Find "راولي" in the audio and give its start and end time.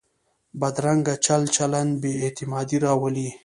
2.85-3.29